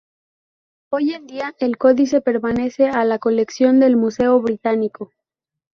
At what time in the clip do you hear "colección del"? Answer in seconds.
3.19-3.97